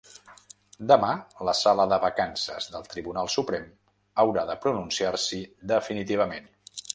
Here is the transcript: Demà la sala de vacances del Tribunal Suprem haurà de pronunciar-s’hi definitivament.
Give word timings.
Demà 0.91 1.09
la 1.49 1.53
sala 1.59 1.85
de 1.91 1.99
vacances 2.05 2.69
del 2.77 2.87
Tribunal 2.95 3.29
Suprem 3.35 3.69
haurà 4.25 4.47
de 4.53 4.57
pronunciar-s’hi 4.65 5.43
definitivament. 5.75 6.51